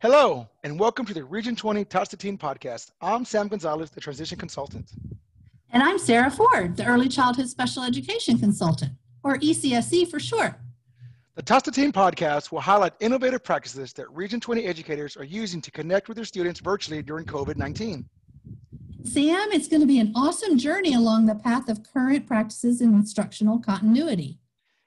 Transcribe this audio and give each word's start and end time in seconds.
Hello, 0.00 0.46
and 0.62 0.78
welcome 0.78 1.06
to 1.06 1.14
the 1.14 1.24
Region 1.24 1.56
20 1.56 1.86
Tots 1.86 2.10
to 2.10 2.18
Teen 2.18 2.36
podcast. 2.36 2.90
I'm 3.00 3.24
Sam 3.24 3.48
Gonzalez, 3.48 3.88
the 3.90 4.00
transition 4.00 4.36
consultant. 4.36 4.92
And 5.72 5.82
I'm 5.82 5.98
Sarah 5.98 6.30
Ford, 6.30 6.76
the 6.76 6.84
Early 6.84 7.08
Childhood 7.08 7.48
Special 7.48 7.82
Education 7.82 8.38
Consultant, 8.38 8.92
or 9.22 9.38
ECSC 9.38 10.10
for 10.10 10.20
short. 10.20 10.54
The 11.34 11.42
Tots 11.42 11.64
to 11.64 11.70
Teen 11.70 11.92
podcast 11.92 12.52
will 12.52 12.60
highlight 12.60 12.92
innovative 13.00 13.42
practices 13.42 13.94
that 13.94 14.10
Region 14.10 14.38
20 14.38 14.64
educators 14.64 15.16
are 15.16 15.24
using 15.24 15.62
to 15.62 15.70
connect 15.70 16.08
with 16.08 16.16
their 16.16 16.26
students 16.26 16.60
virtually 16.60 17.00
during 17.00 17.24
COVID 17.24 17.56
19. 17.56 18.06
Sam, 19.04 19.52
it's 19.52 19.68
going 19.68 19.80
to 19.80 19.86
be 19.86 20.00
an 20.00 20.12
awesome 20.16 20.58
journey 20.58 20.94
along 20.94 21.26
the 21.26 21.36
path 21.36 21.68
of 21.68 21.84
current 21.84 22.26
practices 22.26 22.80
in 22.80 22.94
instructional 22.94 23.60
continuity. 23.60 24.40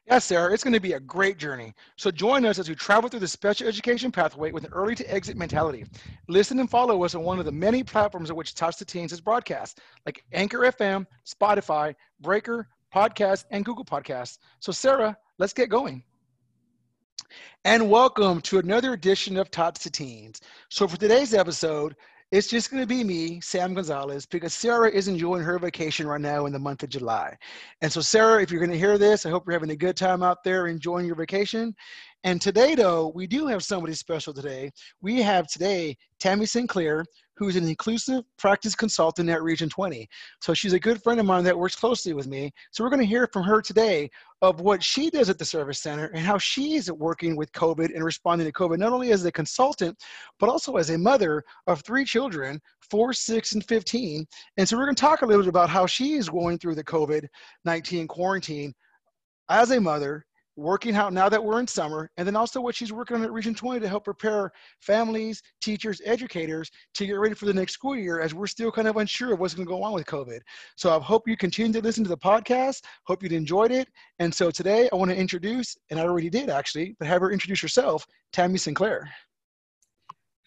Yes, 0.06 0.26
Sarah, 0.26 0.54
it's 0.54 0.66
going 0.66 0.74
to 0.74 0.82
be 0.82 0.94
a 0.94 1.00
great 1.00 1.38
journey. 1.38 1.74
So 1.96 2.12
join 2.12 2.46
us 2.46 2.60
as 2.60 2.68
we 2.68 2.76
travel 2.76 3.10
through 3.10 3.22
the 3.22 3.28
special 3.28 3.70
education 3.70 4.12
pathway 4.12 4.52
with 4.52 4.66
an 4.66 4.74
early 4.74 4.96
to 4.96 5.14
exit 5.14 5.38
mentality. 5.38 5.86
Listen 6.28 6.60
and 6.60 6.70
follow 6.70 7.06
us 7.06 7.16
on 7.16 7.24
one 7.24 7.40
of 7.40 7.46
the 7.46 7.52
many 7.54 7.84
platforms 7.84 8.30
on 8.30 8.36
which 8.36 8.54
Tots 8.54 8.78
to 8.80 8.86
Teens 8.86 9.14
is 9.14 9.22
broadcast, 9.22 9.80
like 10.06 10.26
Anchor 10.34 10.60
FM, 10.60 11.06
Spotify, 11.26 11.96
Breaker, 12.20 12.68
Podcast, 12.94 13.46
and 13.52 13.64
Google 13.64 13.86
Podcasts. 13.86 14.40
So, 14.60 14.74
Sarah, 14.74 15.18
let's 15.38 15.54
get 15.54 15.70
going. 15.70 16.04
And 17.64 17.90
welcome 17.90 18.42
to 18.42 18.60
another 18.60 18.92
edition 18.92 19.38
of 19.38 19.50
Tots 19.52 19.84
to 19.84 19.90
Teens. 19.90 20.42
So, 20.68 20.86
for 20.86 20.98
today's 20.98 21.34
episode, 21.34 21.96
it's 22.32 22.48
just 22.48 22.72
going 22.72 22.82
to 22.82 22.88
be 22.88 23.04
me, 23.04 23.42
Sam 23.42 23.74
Gonzalez, 23.74 24.26
because 24.26 24.54
Sarah 24.54 24.90
is 24.90 25.10
enjoying 25.10 25.44
her 25.44 25.60
vacation 25.60 26.08
right 26.08 26.22
now 26.22 26.46
in 26.46 26.54
the 26.54 26.60
month 26.60 26.82
of 26.82 26.90
July. 26.90 27.38
And 27.82 27.92
so, 27.92 28.00
Sarah, 28.00 28.42
if 28.42 28.50
you're 28.50 28.62
going 28.62 28.72
to 28.72 28.78
hear 28.78 28.98
this, 28.98 29.26
I 29.26 29.30
hope 29.30 29.46
you're 29.46 29.54
having 29.54 29.72
a 29.72 29.76
good 29.76 29.98
time 29.98 30.24
out 30.24 30.42
there 30.42 30.68
enjoying 30.68 31.06
your 31.06 31.16
vacation. 31.16 31.76
And 32.24 32.40
today, 32.40 32.76
though, 32.76 33.12
we 33.16 33.26
do 33.26 33.48
have 33.48 33.64
somebody 33.64 33.94
special 33.96 34.32
today. 34.32 34.72
We 35.02 35.22
have 35.24 35.48
today 35.48 35.98
Tammy 36.20 36.46
Sinclair, 36.46 37.04
who's 37.36 37.56
an 37.56 37.68
inclusive 37.68 38.24
practice 38.38 38.76
consultant 38.76 39.28
at 39.28 39.42
Region 39.42 39.68
20. 39.70 40.08
So 40.40 40.54
she's 40.54 40.74
a 40.74 40.80
good 40.80 41.02
friend 41.02 41.20
of 41.20 41.26
mine 41.26 41.44
that 41.46 41.58
works 41.58 41.76
closely 41.76 42.14
with 42.14 42.28
me. 42.28 42.52
So 42.70 42.84
we're 42.84 42.92
going 42.92 43.02
to 43.02 43.08
hear 43.08 43.28
from 43.34 43.42
her 43.44 43.60
today 43.60 44.08
of 44.44 44.62
what 44.62 44.84
she 44.84 45.10
does 45.10 45.32
at 45.32 45.40
the 45.40 45.46
service 45.46 45.82
center 45.82 46.12
and 46.14 46.24
how 46.24 46.38
she 46.38 46.76
is 46.76 46.92
working 46.92 47.36
with 47.36 47.52
COVID 47.54 47.96
and 47.96 48.04
responding 48.04 48.46
to 48.46 48.54
COVID, 48.54 48.78
not 48.78 48.94
only 48.94 49.12
as 49.12 49.26
a 49.26 49.32
consultant, 49.32 49.98
but 50.40 50.48
also 50.48 50.76
as 50.76 50.92
a 50.92 50.98
mother 51.00 51.44
of 51.66 51.82
three 51.82 52.06
children, 52.06 52.62
four, 52.92 53.14
six, 53.14 53.54
and 53.54 53.66
15. 53.66 54.28
And 54.58 54.70
so 54.70 54.78
we're 54.78 54.86
going 54.86 54.96
to 54.96 55.02
talk 55.02 55.24
a 55.24 55.26
little 55.26 55.42
bit 55.42 55.50
about 55.50 55.72
how 55.72 55.88
she 55.88 56.14
is 56.14 56.30
going 56.30 56.60
through 56.60 56.76
the 56.76 56.84
COVID 56.84 57.26
19 57.66 58.08
quarantine 58.08 58.76
as 59.50 59.72
a 59.72 59.82
mother 59.82 60.24
working 60.56 60.96
out 60.96 61.14
now 61.14 61.30
that 61.30 61.44
we're 61.44 61.60
in 61.60 61.68
summer, 61.68 62.10
and 62.18 62.28
then 62.28 62.36
also 62.36 62.62
what 62.62 62.76
she's 62.76 62.92
working 62.92 63.18
on 63.18 63.24
at 63.24 63.32
Region 63.32 63.54
20 63.54 63.80
to 63.80 63.88
help 63.88 64.04
prepare 64.04 64.52
families, 64.80 65.42
teachers, 65.62 66.02
educators 66.06 66.70
to 66.94 67.06
get 67.06 67.14
ready 67.14 67.36
for 67.36 67.46
the 67.46 67.54
next 67.54 67.74
school 67.74 67.96
year 67.96 68.20
as 68.20 68.34
we're 68.34 68.48
still 68.48 68.72
kind 68.72 68.88
of 68.88 68.98
unsure 68.98 69.34
of 69.34 69.40
what's 69.40 69.54
going 69.54 69.66
to 69.66 69.70
go 69.70 69.82
on 69.84 69.94
with 69.94 70.06
COVID. 70.06 70.40
So 70.76 70.96
I 70.96 71.02
hope 71.02 71.28
you 71.28 71.38
continue 71.38 71.74
to 71.74 71.82
listen 71.82 72.04
to 72.04 72.10
the 72.10 72.18
podcast. 72.18 72.82
Hope 73.06 73.24
you 73.24 73.30
enjoyed 73.30 73.72
it. 73.72 73.88
And 74.20 74.34
so 74.34 74.52
today 74.52 74.90
I 74.92 74.96
want 74.96 75.12
to 75.12 75.18
introduce, 75.18 75.78
and 75.90 76.00
I 76.00 76.04
already 76.04 76.30
did 76.30 76.50
actually, 76.50 76.96
but 77.00 77.08
have 77.08 77.22
her 77.22 77.32
introduce 77.32 77.62
herself, 77.62 78.06
Tammy 78.34 78.58
Sinclair. 78.58 79.10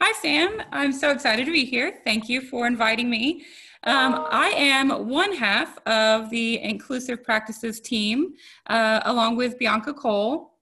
Hi, 0.03 0.13
Sam. 0.21 0.61
I'm 0.71 0.93
so 0.93 1.13
excited 1.13 1.47
to 1.47 1.53
be 1.53 1.65
here. 1.65 2.01
Thank 2.05 2.29
you 2.29 2.43
for 2.43 2.67
inviting 2.67 3.09
me. 3.09 3.45
Um, 3.87 4.27
I 4.31 4.49
am 4.57 5.09
one 5.09 5.35
half 5.35 5.79
of 5.87 6.31
the 6.31 6.59
Inclusive 6.63 7.23
Practices 7.23 7.81
team, 7.81 8.33
uh, 8.69 9.01
along 9.05 9.37
with 9.37 9.59
Bianca 9.59 9.93
Cole. 9.93 10.55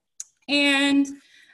And 0.49 1.07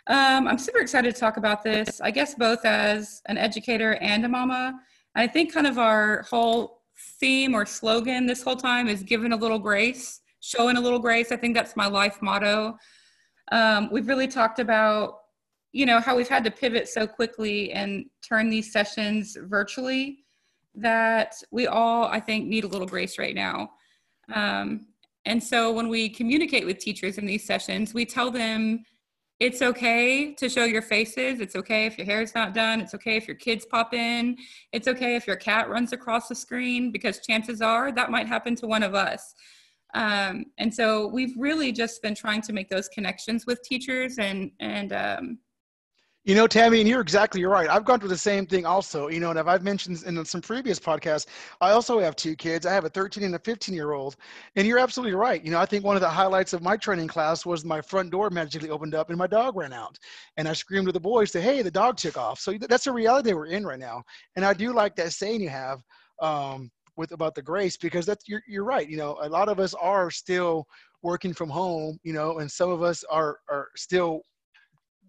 um, 0.06 0.48
I'm 0.48 0.56
super 0.56 0.78
excited 0.78 1.14
to 1.14 1.20
talk 1.20 1.36
about 1.36 1.62
this, 1.62 2.00
I 2.00 2.10
guess, 2.10 2.34
both 2.34 2.64
as 2.64 3.20
an 3.26 3.36
educator 3.36 3.96
and 3.96 4.24
a 4.24 4.28
mama. 4.28 4.80
I 5.14 5.26
think 5.26 5.52
kind 5.52 5.66
of 5.66 5.78
our 5.78 6.22
whole 6.22 6.84
theme 7.20 7.54
or 7.54 7.66
slogan 7.66 8.26
this 8.26 8.42
whole 8.42 8.56
time 8.56 8.88
is 8.88 9.02
giving 9.02 9.32
a 9.32 9.36
little 9.36 9.58
grace, 9.58 10.22
showing 10.40 10.78
a 10.78 10.80
little 10.80 10.98
grace. 10.98 11.30
I 11.32 11.36
think 11.36 11.54
that's 11.54 11.76
my 11.76 11.86
life 11.86 12.22
motto. 12.22 12.78
Um, 13.52 13.90
we've 13.92 14.08
really 14.08 14.28
talked 14.28 14.58
about, 14.58 15.18
you 15.72 15.84
know, 15.84 16.00
how 16.00 16.16
we've 16.16 16.28
had 16.28 16.44
to 16.44 16.50
pivot 16.50 16.88
so 16.88 17.06
quickly 17.06 17.72
and 17.72 18.06
turn 18.26 18.48
these 18.48 18.72
sessions 18.72 19.36
virtually 19.38 20.24
that 20.80 21.34
we 21.50 21.66
all, 21.66 22.04
I 22.04 22.20
think, 22.20 22.46
need 22.46 22.64
a 22.64 22.68
little 22.68 22.86
grace 22.86 23.18
right 23.18 23.34
now. 23.34 23.70
Um, 24.34 24.86
and 25.24 25.42
so 25.42 25.72
when 25.72 25.88
we 25.88 26.08
communicate 26.08 26.64
with 26.66 26.78
teachers 26.78 27.18
in 27.18 27.26
these 27.26 27.46
sessions, 27.46 27.92
we 27.94 28.04
tell 28.04 28.30
them 28.30 28.84
it's 29.40 29.62
okay 29.62 30.34
to 30.34 30.48
show 30.48 30.64
your 30.64 30.82
faces. 30.82 31.40
It's 31.40 31.54
okay 31.54 31.86
if 31.86 31.96
your 31.96 32.06
hair 32.06 32.22
is 32.22 32.34
not 32.34 32.54
done. 32.54 32.80
It's 32.80 32.94
okay 32.94 33.16
if 33.16 33.28
your 33.28 33.36
kids 33.36 33.64
pop 33.64 33.94
in. 33.94 34.36
It's 34.72 34.88
okay 34.88 35.14
if 35.14 35.26
your 35.26 35.36
cat 35.36 35.68
runs 35.68 35.92
across 35.92 36.28
the 36.28 36.34
screen 36.34 36.90
because 36.90 37.20
chances 37.20 37.62
are 37.62 37.92
that 37.92 38.10
might 38.10 38.26
happen 38.26 38.56
to 38.56 38.66
one 38.66 38.82
of 38.82 38.94
us. 38.94 39.34
Um, 39.94 40.46
and 40.58 40.74
so 40.74 41.06
we've 41.06 41.34
really 41.38 41.72
just 41.72 42.02
been 42.02 42.14
trying 42.14 42.42
to 42.42 42.52
make 42.52 42.68
those 42.68 42.88
connections 42.88 43.46
with 43.46 43.62
teachers 43.62 44.18
and 44.18 44.50
and 44.60 44.92
um, 44.92 45.38
you 46.28 46.34
know, 46.34 46.46
Tammy, 46.46 46.80
and 46.80 46.86
you're 46.86 47.00
exactly 47.00 47.42
right. 47.46 47.70
I've 47.70 47.86
gone 47.86 48.00
through 48.00 48.10
the 48.10 48.18
same 48.18 48.44
thing 48.44 48.66
also. 48.66 49.08
You 49.08 49.18
know, 49.18 49.30
and 49.30 49.38
I've 49.38 49.62
mentioned 49.62 50.02
in 50.02 50.22
some 50.26 50.42
previous 50.42 50.78
podcasts, 50.78 51.24
I 51.62 51.70
also 51.70 52.00
have 52.00 52.16
two 52.16 52.36
kids. 52.36 52.66
I 52.66 52.74
have 52.74 52.84
a 52.84 52.90
13 52.90 53.24
and 53.24 53.34
a 53.34 53.38
15 53.38 53.74
year 53.74 53.92
old. 53.92 54.16
And 54.54 54.68
you're 54.68 54.78
absolutely 54.78 55.14
right. 55.14 55.42
You 55.42 55.50
know, 55.50 55.58
I 55.58 55.64
think 55.64 55.86
one 55.86 55.96
of 55.96 56.02
the 56.02 56.08
highlights 56.10 56.52
of 56.52 56.60
my 56.60 56.76
training 56.76 57.08
class 57.08 57.46
was 57.46 57.64
my 57.64 57.80
front 57.80 58.10
door 58.10 58.28
magically 58.28 58.68
opened 58.68 58.94
up 58.94 59.08
and 59.08 59.16
my 59.16 59.26
dog 59.26 59.56
ran 59.56 59.72
out. 59.72 59.98
And 60.36 60.46
I 60.46 60.52
screamed 60.52 60.84
to 60.88 60.92
the 60.92 61.00
boys 61.00 61.30
to, 61.30 61.40
hey, 61.40 61.62
the 61.62 61.70
dog 61.70 61.96
took 61.96 62.18
off. 62.18 62.40
So 62.40 62.58
that's 62.60 62.86
a 62.86 62.92
reality 62.92 63.32
we're 63.32 63.46
in 63.46 63.64
right 63.64 63.78
now. 63.78 64.02
And 64.36 64.44
I 64.44 64.52
do 64.52 64.74
like 64.74 64.96
that 64.96 65.14
saying 65.14 65.40
you 65.40 65.48
have 65.48 65.80
um, 66.20 66.70
with 66.98 67.12
about 67.12 67.36
the 67.36 67.42
grace 67.42 67.78
because 67.78 68.04
that's 68.04 68.28
you're, 68.28 68.42
you're 68.46 68.64
right. 68.64 68.86
You 68.86 68.98
know, 68.98 69.16
a 69.22 69.30
lot 69.30 69.48
of 69.48 69.60
us 69.60 69.72
are 69.72 70.10
still 70.10 70.66
working 71.00 71.32
from 71.32 71.48
home, 71.48 71.98
you 72.02 72.12
know, 72.12 72.40
and 72.40 72.52
some 72.52 72.68
of 72.68 72.82
us 72.82 73.02
are 73.04 73.38
are 73.48 73.68
still 73.76 74.24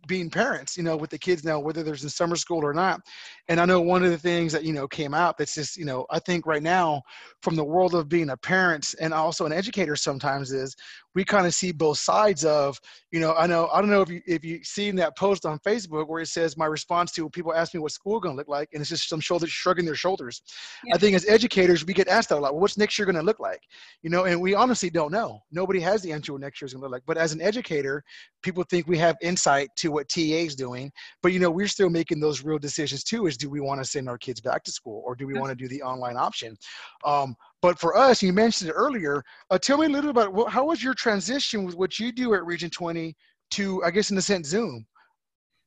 being 0.08 0.30
parents, 0.30 0.78
you 0.78 0.84
know, 0.84 0.98
with 0.98 1.10
the 1.10 1.18
kids 1.18 1.44
now, 1.44 1.60
whether 1.60 1.84
there's 1.84 2.04
in 2.04 2.10
summer 2.10 2.36
school 2.36 2.66
or 2.66 2.74
not. 2.74 3.02
And 3.48 3.60
I 3.60 3.66
know 3.66 3.82
one 3.82 4.04
of 4.04 4.12
the 4.12 4.18
things 4.18 4.54
that, 4.54 4.64
you 4.64 4.74
know, 4.74 4.88
came 4.88 5.14
out 5.14 5.38
that's 5.38 5.56
just, 5.56 5.78
you 5.78 5.86
know, 5.86 6.06
I 6.10 6.20
think 6.20 6.46
right 6.46 6.64
now 6.64 7.02
from 7.42 7.56
the 7.56 7.64
world 7.64 7.96
of 7.96 8.10
being 8.10 8.30
a 8.30 8.38
parent 8.38 8.96
and 9.00 9.14
also 9.14 9.46
an 9.46 9.54
educator 9.54 9.96
sometimes 9.96 10.52
is 10.52 10.76
we 11.16 11.26
kind 11.26 11.48
of 11.48 11.54
see 11.54 11.72
both 11.72 11.98
sides 11.98 12.46
of, 12.46 12.80
you 13.12 13.20
know, 13.20 13.34
I 13.34 13.48
know, 13.48 13.68
I 13.74 13.82
don't 13.82 13.90
know 13.90 14.02
if 14.02 14.10
you, 14.10 14.22
if 14.28 14.46
you've 14.46 14.66
seen 14.66 14.96
that 14.98 15.18
post 15.18 15.46
on 15.46 15.60
Facebook 15.60 16.08
where 16.08 16.22
it 16.22 16.28
says 16.28 16.56
my 16.56 16.66
response 16.66 17.12
to 17.14 17.30
people 17.30 17.54
ask 17.54 17.74
me 17.74 17.80
what 17.80 17.92
school 17.92 18.20
going 18.20 18.36
to 18.36 18.38
look 18.38 18.48
like. 18.48 18.70
And 18.74 18.82
it's 18.82 18.90
just 18.90 19.10
some 19.10 19.20
shoulders 19.20 19.50
shrugging 19.50 19.86
their 19.86 19.96
shoulders. 19.96 20.42
Yeah. 20.86 20.96
I 20.96 20.98
think 20.98 21.16
as 21.16 21.28
educators, 21.28 21.86
we 21.86 21.94
get 21.94 22.08
asked 22.08 22.30
that 22.30 22.38
a 22.38 22.42
lot. 22.42 22.54
Well, 22.54 22.62
what's 22.62 22.78
next 22.78 22.98
year 23.00 23.06
going 23.06 23.16
to 23.16 23.24
look 23.24 23.40
like? 23.40 23.62
You 24.04 24.10
know, 24.10 24.26
and 24.26 24.40
we 24.40 24.54
honestly 24.54 24.90
don't 24.90 25.12
know. 25.12 25.42
Nobody 25.52 25.80
has 25.80 26.02
the 26.02 26.12
answer 26.12 26.34
what 26.34 26.42
next 26.42 26.62
year 26.62 26.68
is 26.68 26.74
going 26.74 26.82
to 26.82 26.86
look 26.86 26.94
like. 26.94 27.04
But 27.08 27.18
as 27.18 27.34
an 27.34 27.42
educator, 27.42 28.04
people 28.44 28.64
think 28.64 28.88
we 28.88 28.98
have 29.00 29.16
insight 29.22 29.70
to 29.78 29.90
what 29.90 30.10
TEA 30.10 30.46
is 30.46 30.56
doing. 30.56 30.92
But, 31.24 31.34
you 31.34 31.40
know, 31.40 31.50
we're 31.50 31.68
still 31.68 31.90
making 31.90 32.20
those 32.20 32.44
real 32.44 32.60
decisions 32.60 33.04
too, 33.04 33.26
is 33.26 33.36
do 33.36 33.50
we 33.50 33.60
want 33.60 33.82
to 33.82 33.90
send 33.90 34.08
our 34.08 34.18
kids 34.18 34.42
back 34.42 34.64
to 34.66 34.72
school 34.72 35.02
or 35.06 35.16
do 35.16 35.26
we 35.26 35.34
want 35.34 35.50
to 35.50 35.56
do 35.56 35.68
the 35.68 35.82
online 35.82 36.18
option? 36.18 36.56
Um, 37.04 37.36
but 37.62 37.80
for 37.80 37.98
us, 37.98 38.22
you 38.22 38.32
mentioned 38.32 38.70
it 38.70 38.74
earlier. 38.74 39.24
Uh, 39.50 39.58
tell 39.58 39.78
me 39.78 39.88
a 39.88 39.90
little 39.90 40.12
about 40.12 40.50
how 40.50 40.66
was 40.66 40.84
your 40.84 40.94
transition 40.94 41.64
with 41.64 41.76
what 41.76 42.00
you 42.00 42.12
do 42.12 42.34
at 42.34 42.46
Region 42.46 42.70
20 42.70 43.16
to, 43.52 43.84
I 43.84 43.92
guess, 43.92 44.12
in 44.12 44.18
a 44.18 44.22
sense, 44.22 44.48
Zoom? 44.48 44.86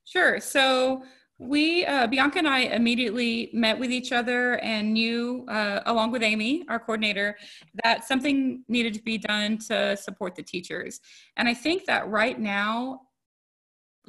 Sure. 0.05 0.39
So 0.39 1.03
we, 1.39 1.85
uh, 1.85 2.07
Bianca 2.07 2.39
and 2.39 2.47
I 2.47 2.59
immediately 2.59 3.49
met 3.53 3.77
with 3.77 3.91
each 3.91 4.11
other 4.11 4.59
and 4.59 4.93
knew, 4.93 5.45
uh, 5.47 5.81
along 5.85 6.11
with 6.11 6.23
Amy, 6.23 6.65
our 6.69 6.79
coordinator, 6.79 7.37
that 7.83 8.05
something 8.05 8.63
needed 8.67 8.93
to 8.95 9.01
be 9.01 9.17
done 9.17 9.57
to 9.69 9.97
support 9.97 10.35
the 10.35 10.43
teachers. 10.43 10.99
And 11.37 11.47
I 11.47 11.53
think 11.53 11.85
that 11.85 12.07
right 12.07 12.39
now, 12.39 13.01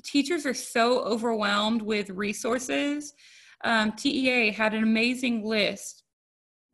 teachers 0.02 0.46
are 0.46 0.54
so 0.54 1.00
overwhelmed 1.00 1.82
with 1.82 2.10
resources. 2.10 3.14
Um, 3.62 3.92
TEA 3.92 4.50
had 4.50 4.74
an 4.74 4.82
amazing 4.82 5.44
list 5.44 6.03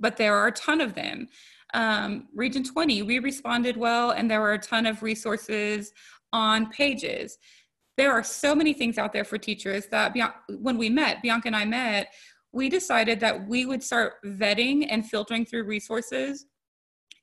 but 0.00 0.16
there 0.16 0.34
are 0.34 0.48
a 0.48 0.52
ton 0.52 0.80
of 0.80 0.94
them. 0.94 1.28
Um, 1.74 2.28
Region 2.34 2.64
20, 2.64 3.02
we 3.02 3.18
responded 3.18 3.76
well, 3.76 4.10
and 4.10 4.30
there 4.30 4.40
were 4.40 4.54
a 4.54 4.58
ton 4.58 4.86
of 4.86 5.02
resources 5.02 5.92
on 6.32 6.70
pages. 6.70 7.38
There 7.96 8.12
are 8.12 8.24
so 8.24 8.54
many 8.54 8.72
things 8.72 8.98
out 8.98 9.12
there 9.12 9.24
for 9.24 9.38
teachers 9.38 9.86
that 9.88 10.16
when 10.48 10.78
we 10.78 10.88
met, 10.88 11.22
Bianca 11.22 11.48
and 11.48 11.56
I 11.56 11.64
met, 11.64 12.08
we 12.52 12.68
decided 12.68 13.20
that 13.20 13.46
we 13.46 13.66
would 13.66 13.82
start 13.82 14.14
vetting 14.24 14.86
and 14.90 15.06
filtering 15.06 15.44
through 15.44 15.64
resources 15.64 16.46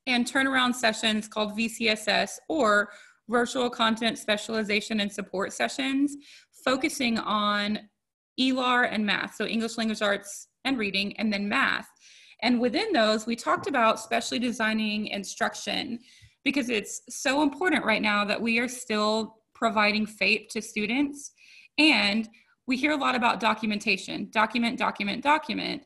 and 0.05 0.25
turnaround 0.25 0.73
sessions 0.73 1.27
called 1.27 1.57
VCSS 1.57 2.31
or 2.47 2.89
virtual 3.27 3.69
content 3.69 4.17
specialization 4.17 5.01
and 5.01 5.11
support 5.11 5.51
sessions, 5.51 6.15
focusing 6.63 7.17
on 7.19 7.79
ELAR 8.39 8.85
and 8.85 9.05
math, 9.05 9.35
so 9.35 9.45
English 9.45 9.77
language 9.77 10.01
arts 10.01 10.47
and 10.63 10.77
reading, 10.77 11.17
and 11.17 11.31
then 11.31 11.49
math. 11.49 11.89
And 12.41 12.59
within 12.59 12.93
those, 12.93 13.25
we 13.25 13.35
talked 13.35 13.67
about 13.67 13.99
specially 13.99 14.39
designing 14.39 15.07
instruction 15.07 15.99
because 16.43 16.69
it's 16.69 17.01
so 17.09 17.41
important 17.41 17.83
right 17.83 18.01
now 18.01 18.23
that 18.25 18.41
we 18.41 18.59
are 18.59 18.67
still 18.67 19.37
providing 19.53 20.05
FAPE 20.05 20.49
to 20.49 20.61
students. 20.61 21.31
And 21.77 22.29
we 22.67 22.77
hear 22.77 22.91
a 22.91 22.97
lot 22.97 23.15
about 23.15 23.39
documentation 23.39 24.29
document, 24.31 24.77
document, 24.77 25.23
document. 25.23 25.83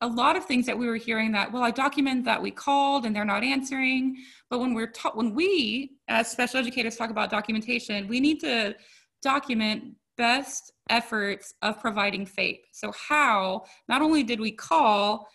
A 0.00 0.06
lot 0.06 0.36
of 0.36 0.44
things 0.44 0.64
that 0.66 0.78
we 0.78 0.86
were 0.86 0.96
hearing 0.96 1.32
that, 1.32 1.52
well, 1.52 1.64
I 1.64 1.72
document 1.72 2.24
that 2.24 2.40
we 2.40 2.52
called 2.52 3.04
and 3.04 3.14
they're 3.14 3.24
not 3.24 3.42
answering. 3.42 4.16
But 4.48 4.60
when 4.60 4.72
we're 4.72 4.86
taught, 4.92 5.16
when 5.16 5.34
we 5.34 5.98
as 6.08 6.30
special 6.30 6.60
educators 6.60 6.96
talk 6.96 7.10
about 7.10 7.30
documentation, 7.30 8.06
we 8.06 8.20
need 8.20 8.40
to 8.40 8.76
document 9.22 9.94
best 10.16 10.72
efforts 10.88 11.54
of 11.62 11.80
providing 11.80 12.26
FAPE. 12.26 12.60
So, 12.72 12.92
how 12.92 13.64
not 13.88 14.02
only 14.02 14.22
did 14.22 14.40
we 14.40 14.52
call, 14.52 15.28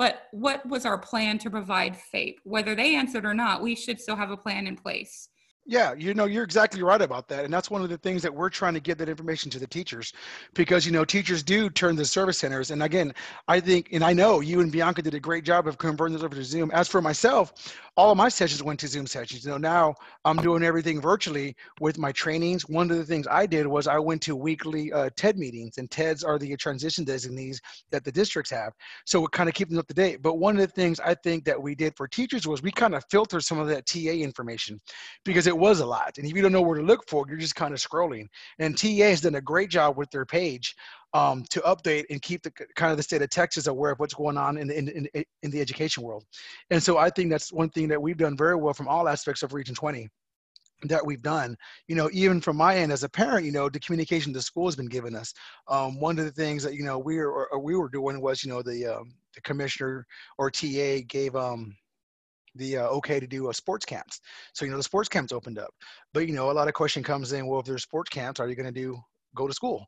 but 0.00 0.28
what 0.30 0.64
was 0.66 0.86
our 0.86 0.96
plan 0.96 1.36
to 1.36 1.50
provide 1.50 1.94
FAPE? 1.94 2.36
Whether 2.44 2.74
they 2.74 2.96
answered 2.96 3.26
or 3.26 3.34
not, 3.34 3.60
we 3.60 3.74
should 3.74 4.00
still 4.00 4.16
have 4.16 4.30
a 4.30 4.36
plan 4.36 4.66
in 4.66 4.74
place. 4.74 5.28
Yeah, 5.66 5.92
you 5.94 6.14
know, 6.14 6.24
you're 6.24 6.42
exactly 6.42 6.82
right 6.82 7.00
about 7.00 7.28
that. 7.28 7.44
And 7.44 7.52
that's 7.52 7.70
one 7.70 7.82
of 7.82 7.90
the 7.90 7.98
things 7.98 8.22
that 8.22 8.34
we're 8.34 8.48
trying 8.48 8.74
to 8.74 8.80
get 8.80 8.98
that 8.98 9.08
information 9.08 9.50
to 9.52 9.58
the 9.58 9.66
teachers 9.66 10.12
because, 10.54 10.84
you 10.84 10.90
know, 10.90 11.04
teachers 11.04 11.42
do 11.42 11.70
turn 11.70 11.96
to 11.96 12.04
service 12.04 12.38
centers. 12.38 12.70
And 12.70 12.82
again, 12.82 13.14
I 13.46 13.60
think, 13.60 13.88
and 13.92 14.02
I 14.02 14.12
know 14.12 14.40
you 14.40 14.60
and 14.60 14.72
Bianca 14.72 15.02
did 15.02 15.14
a 15.14 15.20
great 15.20 15.44
job 15.44 15.68
of 15.68 15.78
converting 15.78 16.14
this 16.14 16.24
over 16.24 16.34
to 16.34 16.42
Zoom. 16.42 16.70
As 16.72 16.88
for 16.88 17.00
myself, 17.02 17.52
all 17.96 18.10
of 18.10 18.16
my 18.16 18.28
sessions 18.30 18.62
went 18.62 18.80
to 18.80 18.88
Zoom 18.88 19.06
sessions. 19.06 19.44
You 19.44 19.50
know, 19.50 19.58
now 19.58 19.94
I'm 20.24 20.38
doing 20.38 20.62
everything 20.62 21.00
virtually 21.00 21.54
with 21.78 21.98
my 21.98 22.10
trainings. 22.10 22.66
One 22.68 22.90
of 22.90 22.96
the 22.96 23.04
things 23.04 23.26
I 23.30 23.44
did 23.46 23.66
was 23.66 23.86
I 23.86 23.98
went 23.98 24.22
to 24.22 24.34
weekly 24.34 24.90
uh, 24.92 25.10
TED 25.16 25.36
meetings, 25.38 25.76
and 25.76 25.90
TEDs 25.90 26.26
are 26.26 26.38
the 26.38 26.56
transition 26.56 27.04
designees 27.04 27.60
that 27.90 28.02
the 28.02 28.10
districts 28.10 28.50
have. 28.50 28.72
So 29.04 29.20
we're 29.20 29.28
kind 29.28 29.48
of 29.48 29.54
keeping 29.54 29.78
up 29.78 29.86
to 29.88 29.94
date. 29.94 30.22
But 30.22 30.38
one 30.38 30.56
of 30.56 30.62
the 30.62 30.72
things 30.72 30.98
I 31.00 31.14
think 31.14 31.44
that 31.44 31.60
we 31.60 31.74
did 31.74 31.94
for 31.96 32.08
teachers 32.08 32.46
was 32.46 32.62
we 32.62 32.72
kind 32.72 32.94
of 32.94 33.04
filtered 33.10 33.44
some 33.44 33.58
of 33.58 33.68
that 33.68 33.84
TEA 33.86 34.22
information 34.22 34.80
because 35.24 35.46
it 35.50 35.58
was 35.58 35.80
a 35.80 35.86
lot. 35.86 36.16
And 36.16 36.26
if 36.26 36.34
you 36.34 36.40
don't 36.40 36.52
know 36.52 36.62
where 36.62 36.78
to 36.78 36.84
look 36.84 37.06
for, 37.08 37.26
you're 37.28 37.36
just 37.36 37.56
kind 37.56 37.74
of 37.74 37.80
scrolling. 37.80 38.28
And 38.58 38.78
TEA 38.78 39.00
has 39.00 39.20
done 39.20 39.34
a 39.34 39.40
great 39.40 39.68
job 39.68 39.98
with 39.98 40.10
their 40.10 40.24
page 40.24 40.74
um, 41.12 41.44
to 41.50 41.60
update 41.62 42.04
and 42.08 42.22
keep 42.22 42.42
the 42.42 42.52
kind 42.76 42.92
of 42.92 42.96
the 42.96 43.02
state 43.02 43.20
of 43.20 43.28
Texas 43.30 43.66
aware 43.66 43.90
of 43.90 43.98
what's 43.98 44.14
going 44.14 44.38
on 44.38 44.56
in, 44.56 44.70
in, 44.70 44.88
in, 44.88 45.24
in 45.42 45.50
the 45.50 45.60
education 45.60 46.04
world. 46.04 46.24
And 46.70 46.82
so 46.82 46.98
I 46.98 47.10
think 47.10 47.30
that's 47.30 47.52
one 47.52 47.68
thing 47.68 47.88
that 47.88 48.00
we've 48.00 48.16
done 48.16 48.36
very 48.36 48.54
well 48.54 48.72
from 48.72 48.88
all 48.88 49.08
aspects 49.08 49.42
of 49.42 49.52
Region 49.52 49.74
20 49.74 50.08
that 50.84 51.04
we've 51.04 51.20
done 51.20 51.54
you 51.88 51.94
know 51.94 52.08
even 52.10 52.40
from 52.40 52.56
my 52.56 52.74
end 52.74 52.90
as 52.90 53.04
a 53.04 53.08
parent 53.08 53.44
you 53.44 53.52
know 53.52 53.68
the 53.68 53.78
communication 53.80 54.32
the 54.32 54.40
school 54.40 54.66
has 54.66 54.74
been 54.74 54.86
giving 54.86 55.14
us 55.14 55.34
um, 55.68 56.00
one 56.00 56.18
of 56.18 56.24
the 56.24 56.30
things 56.30 56.62
that 56.62 56.72
you 56.72 56.82
know 56.82 56.98
we 56.98 57.18
were 57.18 57.50
we 57.60 57.76
were 57.76 57.90
doing 57.90 58.18
was 58.18 58.42
you 58.42 58.50
know 58.50 58.62
the 58.62 58.86
um, 58.86 59.12
the 59.34 59.42
commissioner 59.42 60.06
or 60.38 60.50
TEA 60.50 61.02
gave 61.02 61.36
um 61.36 61.76
the 62.54 62.78
uh, 62.78 62.86
okay 62.86 63.20
to 63.20 63.26
do 63.26 63.48
uh, 63.48 63.52
sports 63.52 63.84
camps 63.84 64.20
so 64.52 64.64
you 64.64 64.70
know 64.70 64.76
the 64.76 64.82
sports 64.82 65.08
camps 65.08 65.32
opened 65.32 65.58
up 65.58 65.70
but 66.12 66.26
you 66.26 66.34
know 66.34 66.50
a 66.50 66.52
lot 66.52 66.68
of 66.68 66.74
question 66.74 67.02
comes 67.02 67.32
in 67.32 67.46
well 67.46 67.60
if 67.60 67.66
there's 67.66 67.82
sports 67.82 68.10
camps 68.10 68.40
are 68.40 68.48
you 68.48 68.54
going 68.54 68.72
to 68.72 68.80
do 68.80 68.98
go 69.34 69.46
to 69.46 69.54
school 69.54 69.86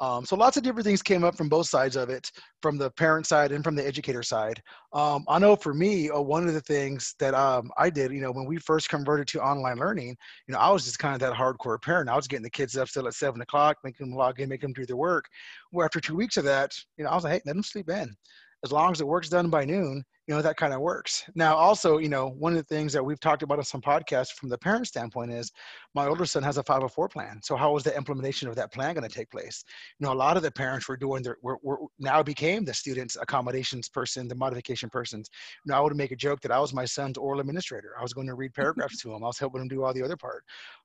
um, 0.00 0.24
so 0.24 0.34
lots 0.34 0.56
of 0.56 0.62
different 0.62 0.86
things 0.86 1.02
came 1.02 1.24
up 1.24 1.36
from 1.36 1.50
both 1.50 1.68
sides 1.68 1.94
of 1.94 2.08
it, 2.08 2.32
from 2.62 2.78
the 2.78 2.90
parent 2.92 3.26
side 3.26 3.52
and 3.52 3.62
from 3.62 3.74
the 3.74 3.86
educator 3.86 4.22
side. 4.22 4.62
Um, 4.94 5.24
I 5.28 5.38
know 5.38 5.56
for 5.56 5.74
me, 5.74 6.08
uh, 6.08 6.20
one 6.20 6.48
of 6.48 6.54
the 6.54 6.60
things 6.62 7.14
that 7.18 7.34
um, 7.34 7.70
I 7.76 7.90
did, 7.90 8.10
you 8.10 8.22
know, 8.22 8.32
when 8.32 8.46
we 8.46 8.56
first 8.56 8.88
converted 8.88 9.28
to 9.28 9.42
online 9.42 9.76
learning, 9.76 10.16
you 10.48 10.54
know, 10.54 10.58
I 10.58 10.70
was 10.70 10.84
just 10.84 10.98
kind 10.98 11.14
of 11.14 11.20
that 11.20 11.34
hardcore 11.34 11.80
parent. 11.80 12.08
I 12.08 12.16
was 12.16 12.26
getting 12.26 12.42
the 12.42 12.50
kids 12.50 12.78
up 12.78 12.88
still 12.88 13.06
at 13.06 13.14
seven 13.14 13.42
o'clock, 13.42 13.76
making 13.84 14.08
them 14.08 14.16
log 14.16 14.40
in, 14.40 14.48
making 14.48 14.70
them 14.70 14.72
do 14.72 14.86
their 14.86 14.96
work. 14.96 15.26
Well, 15.70 15.84
after 15.84 16.00
two 16.00 16.16
weeks 16.16 16.38
of 16.38 16.44
that, 16.44 16.72
you 16.96 17.04
know, 17.04 17.10
I 17.10 17.14
was 17.14 17.24
like, 17.24 17.34
hey, 17.34 17.42
let 17.44 17.54
them 17.54 17.62
sleep 17.62 17.90
in. 17.90 18.16
As 18.64 18.72
long 18.72 18.92
as 18.92 18.98
the 18.98 19.06
work's 19.06 19.28
done 19.28 19.50
by 19.50 19.66
noon, 19.66 20.02
you 20.30 20.36
know 20.36 20.42
that 20.42 20.56
kind 20.56 20.72
of 20.72 20.80
works. 20.80 21.24
Now 21.34 21.56
also 21.56 21.98
you 21.98 22.08
know 22.08 22.28
one 22.38 22.52
of 22.52 22.58
the 22.58 22.72
things 22.72 22.92
that 22.92 23.04
we've 23.04 23.18
talked 23.18 23.42
about 23.42 23.58
on 23.58 23.64
some 23.64 23.80
podcasts 23.80 24.30
from 24.30 24.48
the 24.48 24.56
parent 24.56 24.86
standpoint 24.86 25.32
is 25.32 25.50
my 25.92 26.06
older 26.06 26.24
son 26.24 26.44
has 26.44 26.56
a 26.56 26.62
504 26.62 27.08
plan. 27.08 27.40
So 27.42 27.56
how 27.56 27.76
is 27.76 27.82
the 27.82 27.96
implementation 27.96 28.46
of 28.46 28.54
that 28.54 28.72
plan 28.72 28.94
going 28.94 29.08
to 29.08 29.12
take 29.12 29.28
place? 29.28 29.64
You 29.98 30.06
know 30.06 30.12
a 30.12 30.14
lot 30.14 30.36
of 30.36 30.44
the 30.44 30.52
parents 30.52 30.88
were 30.88 30.96
doing 30.96 31.24
their 31.24 31.36
were, 31.42 31.58
were 31.64 31.78
now 31.98 32.22
became 32.22 32.64
the 32.64 32.72
students 32.72 33.16
accommodations 33.20 33.88
person 33.88 34.28
the 34.28 34.36
modification 34.36 34.88
persons. 34.88 35.28
You 35.64 35.72
know 35.72 35.78
i 35.78 35.80
would 35.80 35.96
make 35.96 36.12
a 36.12 36.16
joke 36.16 36.40
that 36.42 36.52
i 36.52 36.60
was 36.60 36.72
my 36.72 36.84
son's 36.84 37.18
oral 37.18 37.40
administrator. 37.40 37.94
I 37.98 38.02
was 38.02 38.12
going 38.12 38.28
to 38.28 38.34
read 38.34 38.54
paragraphs 38.54 39.02
to 39.02 39.12
him. 39.12 39.24
I 39.24 39.26
was 39.26 39.38
helping 39.40 39.62
him 39.62 39.66
do 39.66 39.82
all 39.82 39.92
the 39.92 40.04
other 40.04 40.16
part. 40.16 40.44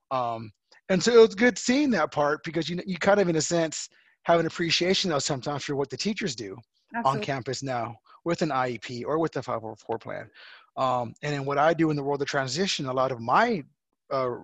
Um, 0.10 0.52
and 0.90 1.04
so 1.04 1.14
it 1.14 1.22
was 1.22 1.36
good 1.36 1.60
seeing 1.60 1.92
that 1.92 2.12
part 2.12 2.44
because 2.44 2.68
you 2.68 2.82
you 2.84 2.98
kind 2.98 3.20
of 3.20 3.30
in 3.30 3.36
a 3.36 3.42
sense 3.42 3.90
have 4.24 4.40
an 4.40 4.48
appreciation 4.48 5.12
though 5.12 5.20
sometimes 5.20 5.66
for 5.66 5.76
what 5.76 5.92
the 5.92 5.98
teachers 5.98 6.36
do 6.36 6.58
Absolutely. 6.96 7.20
on 7.20 7.26
campus 7.26 7.62
now 7.62 7.96
with 8.24 8.42
an 8.42 8.50
IEP 8.50 9.06
or 9.06 9.20
with 9.20 9.34
the 9.34 9.44
504 9.44 10.00
plan. 10.00 10.30
Um, 10.78 11.14
and 11.22 11.34
then 11.34 11.46
what 11.46 11.58
I 11.58 11.74
do 11.74 11.90
in 11.90 11.96
the 11.96 12.04
world 12.04 12.22
of 12.22 12.28
transition, 12.28 12.86
a 12.86 12.94
lot 12.94 13.12
of 13.12 13.20
my 13.20 13.64
uh, 14.12 14.36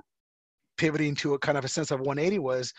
pivoting 0.78 1.14
to 1.14 1.34
a 1.34 1.40
kind 1.40 1.58
of 1.58 1.66
a 1.66 1.68
sense 1.68 1.92
of 1.92 2.00
180 2.00 2.40
was 2.40 2.74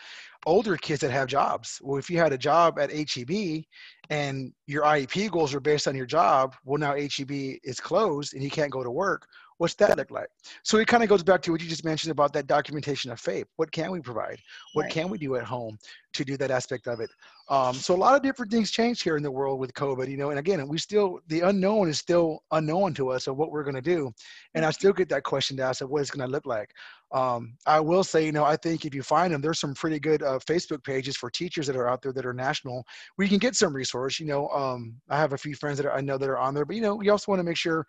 older 0.45 0.75
kids 0.75 1.01
that 1.01 1.11
have 1.11 1.27
jobs. 1.27 1.79
Well, 1.81 1.97
if 1.97 2.09
you 2.09 2.17
had 2.17 2.33
a 2.33 2.37
job 2.37 2.77
at 2.77 2.91
HEB 2.91 3.63
and 4.09 4.51
your 4.67 4.83
IEP 4.83 5.31
goals 5.31 5.53
are 5.53 5.59
based 5.59 5.87
on 5.87 5.95
your 5.95 6.05
job, 6.05 6.55
well, 6.65 6.79
now 6.79 6.95
HEB 6.95 7.59
is 7.63 7.79
closed 7.79 8.33
and 8.33 8.43
you 8.43 8.49
can't 8.49 8.71
go 8.71 8.83
to 8.83 8.91
work. 8.91 9.27
What's 9.63 9.75
that 9.75 9.95
look 9.95 10.11
like? 10.11 10.27
So 10.63 10.77
it 10.77 10.89
kind 10.89 11.03
of 11.03 11.09
goes 11.09 11.23
back 11.23 11.41
to 11.43 11.53
what 11.53 11.61
you 11.61 11.69
just 11.69 11.85
mentioned 11.85 12.11
about 12.11 12.33
that 12.33 12.47
documentation 12.47 13.11
of 13.11 13.21
FAPE. 13.21 13.45
What 13.55 13.71
can 13.71 13.91
we 13.91 14.01
provide? 14.01 14.41
What 14.73 14.83
right. 14.83 14.91
can 14.91 15.07
we 15.07 15.17
do 15.17 15.37
at 15.37 15.45
home 15.45 15.79
to 16.11 16.25
do 16.25 16.35
that 16.35 16.51
aspect 16.51 16.85
of 16.85 16.99
it? 16.99 17.09
Um, 17.47 17.73
so 17.73 17.95
a 17.95 17.95
lot 17.95 18.13
of 18.13 18.23
different 18.23 18.51
things 18.51 18.71
changed 18.71 19.01
here 19.01 19.15
in 19.15 19.23
the 19.23 19.31
world 19.31 19.61
with 19.61 19.73
COVID, 19.73 20.11
you 20.11 20.17
know, 20.17 20.31
and 20.31 20.39
again, 20.39 20.67
we 20.67 20.77
still, 20.77 21.21
the 21.29 21.39
unknown 21.39 21.87
is 21.87 21.97
still 21.97 22.43
unknown 22.51 22.93
to 22.95 23.07
us 23.07 23.27
of 23.27 23.37
what 23.37 23.51
we're 23.51 23.63
going 23.63 23.73
to 23.75 23.81
do. 23.81 24.11
And 24.53 24.65
I 24.65 24.71
still 24.71 24.91
get 24.91 25.07
that 25.07 25.23
question 25.23 25.55
to 25.55 25.63
ask 25.63 25.79
of 25.79 25.89
what 25.89 26.01
it's 26.01 26.11
going 26.11 26.27
to 26.27 26.31
look 26.31 26.45
like. 26.45 26.71
Um, 27.13 27.55
I 27.67 27.79
will 27.79 28.03
say, 28.03 28.25
you 28.25 28.31
know, 28.31 28.43
I 28.43 28.55
think 28.57 28.85
if 28.85 28.95
you 28.95 29.03
find 29.03 29.31
them, 29.31 29.39
there's 29.39 29.59
some 29.59 29.75
pretty 29.75 29.99
good 29.99 30.23
uh, 30.23 30.39
Facebook 30.39 30.83
pages 30.83 31.15
for 31.15 31.29
teachers 31.29 31.67
that 31.67 31.75
are 31.75 31.87
out 31.87 32.01
there 32.01 32.11
that 32.11 32.25
are 32.25 32.33
national 32.33 32.83
where 33.15 33.25
you 33.25 33.29
can 33.29 33.37
get 33.37 33.55
some 33.55 33.73
resource. 33.73 34.19
You 34.19 34.25
know, 34.25 34.49
um, 34.49 34.95
I 35.09 35.17
have 35.19 35.33
a 35.33 35.37
few 35.37 35.53
friends 35.53 35.77
that 35.77 35.85
are, 35.85 35.93
I 35.93 36.01
know 36.01 36.17
that 36.17 36.27
are 36.27 36.39
on 36.39 36.55
there, 36.55 36.65
but 36.65 36.75
you 36.75 36.81
know, 36.81 37.01
you 37.01 37.11
also 37.11 37.31
want 37.31 37.39
to 37.39 37.43
make 37.43 37.55
sure 37.55 37.85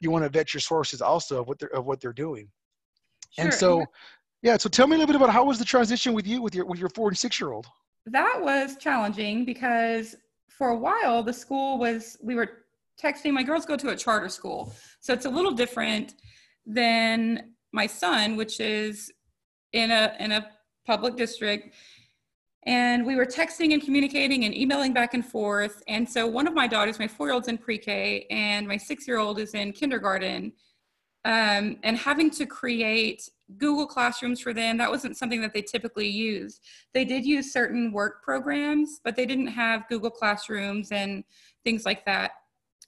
you 0.00 0.12
want 0.12 0.24
to 0.24 0.28
vet 0.28 0.54
your 0.54 0.60
sources 0.60 1.02
also 1.02 1.40
of 1.40 1.48
what 1.48 1.58
they're 1.58 1.74
of 1.74 1.86
what 1.86 2.00
they're 2.00 2.12
doing. 2.12 2.48
Sure. 3.30 3.46
And 3.46 3.52
so, 3.52 3.84
yeah. 4.42 4.56
So 4.56 4.68
tell 4.68 4.86
me 4.86 4.94
a 4.94 4.98
little 5.00 5.12
bit 5.12 5.16
about 5.16 5.30
how 5.30 5.44
was 5.44 5.58
the 5.58 5.64
transition 5.64 6.14
with 6.14 6.26
you 6.26 6.40
with 6.40 6.54
your 6.54 6.64
with 6.64 6.78
your 6.78 6.88
four 6.90 7.08
and 7.08 7.18
six 7.18 7.40
year 7.40 7.50
old. 7.50 7.66
That 8.06 8.38
was 8.40 8.76
challenging 8.76 9.44
because 9.44 10.14
for 10.48 10.68
a 10.68 10.76
while 10.76 11.24
the 11.24 11.32
school 11.32 11.78
was 11.78 12.16
we 12.22 12.36
were 12.36 12.48
texting. 13.02 13.32
My 13.32 13.42
girls 13.42 13.66
go 13.66 13.76
to 13.76 13.88
a 13.88 13.96
charter 13.96 14.28
school, 14.28 14.72
so 15.00 15.12
it's 15.12 15.24
a 15.24 15.30
little 15.30 15.52
different 15.52 16.14
than 16.64 17.54
my 17.72 17.86
son, 17.86 18.36
which 18.36 18.60
is 18.60 19.12
in 19.72 19.90
a 19.90 20.14
in 20.18 20.32
a 20.32 20.46
public 20.86 21.16
district. 21.16 21.74
And 22.64 23.06
we 23.06 23.16
were 23.16 23.26
texting 23.26 23.72
and 23.72 23.82
communicating 23.82 24.44
and 24.44 24.54
emailing 24.54 24.92
back 24.92 25.14
and 25.14 25.24
forth. 25.24 25.82
And 25.88 26.06
so 26.08 26.26
one 26.26 26.46
of 26.46 26.54
my 26.54 26.66
daughters 26.66 26.98
my 26.98 27.08
four-year-old's 27.08 27.48
in 27.48 27.56
pre-k 27.56 28.26
and 28.30 28.66
my 28.66 28.76
six-year-old 28.76 29.38
is 29.38 29.54
in 29.54 29.72
kindergarten. 29.72 30.52
Um, 31.24 31.78
and 31.82 31.96
having 31.96 32.30
to 32.30 32.46
create 32.46 33.28
google 33.56 33.86
classrooms 33.86 34.40
for 34.40 34.52
them 34.52 34.76
that 34.76 34.90
wasn't 34.90 35.16
something 35.16 35.40
that 35.40 35.54
they 35.54 35.62
typically 35.62 36.06
used 36.06 36.60
they 36.92 37.04
did 37.04 37.24
use 37.24 37.50
certain 37.50 37.92
work 37.92 38.22
programs 38.22 39.00
but 39.02 39.16
they 39.16 39.24
didn't 39.24 39.46
have 39.46 39.88
google 39.88 40.10
classrooms 40.10 40.92
and 40.92 41.24
things 41.64 41.86
like 41.86 42.04
that. 42.04 42.32